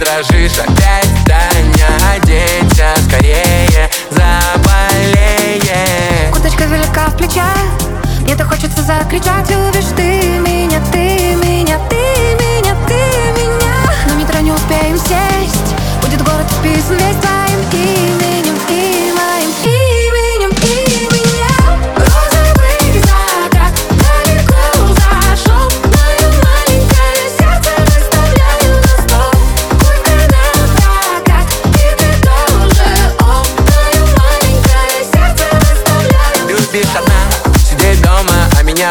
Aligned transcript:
дрожишь 0.00 0.58
опять, 0.58 1.08
Таня, 1.26 1.88
оденься 2.14 2.88
скорее, 3.06 3.90
заболеем 4.10 5.60
Куточка 6.32 6.64
велика 6.64 7.06
в 7.08 7.16
плечах, 7.18 7.54
мне-то 8.22 8.44
хочется 8.44 8.82
закричать. 8.82 9.50
Увидишь 9.50 9.90
ты 9.96 10.22
меня, 10.38 10.80
ты 10.90 11.34
меня, 11.44 11.78
ты 11.90 11.96
меня 11.96 12.39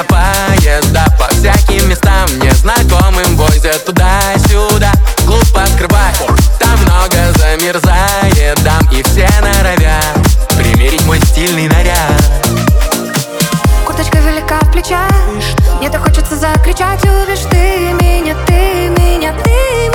поезда 0.03 1.05
По 1.17 1.27
всяким 1.33 1.89
местам 1.89 2.27
незнакомым 2.39 3.35
возят 3.35 3.85
туда-сюда. 3.85 4.91
Клуб 5.25 5.45
открывай, 5.55 6.13
там 6.59 6.79
много 6.81 7.31
замерзает 7.37 8.63
дам 8.63 8.81
И 8.91 9.03
все 9.03 9.27
норовят 9.41 10.39
примерить 10.57 11.05
мой 11.05 11.19
стильный 11.21 11.67
наряд. 11.67 12.23
Курточка 13.85 14.17
велика 14.19 14.59
в 14.59 14.71
плечах 14.71 15.09
Мне 15.79 15.89
так 15.89 16.01
хочется 16.03 16.35
закричать. 16.35 17.03
Любишь 17.03 17.45
ты 17.49 17.93
меня, 18.01 18.35
ты 18.45 18.89
меня, 18.89 19.33
ты 19.43 19.49
меня, 19.49 19.88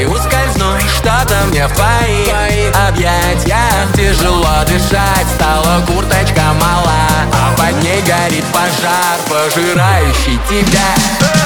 и 0.00 0.04
ускользну, 0.04 0.78
что-то 0.96 1.44
мне 1.48 1.66
в 1.66 1.72
твои 1.72 2.70
объятия 2.88 3.68
Тяжело 3.94 4.64
дышать, 4.66 5.26
стала 5.34 5.80
курточка 5.86 6.52
мала 6.60 7.08
А 7.32 7.56
под 7.56 7.82
ней 7.82 8.00
горит 8.02 8.44
пожар, 8.52 9.18
пожирающий 9.28 10.38
тебя 10.48 11.37